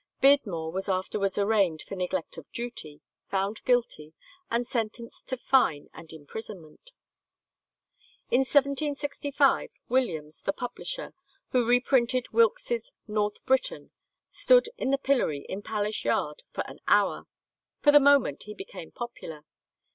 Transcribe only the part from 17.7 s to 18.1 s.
For the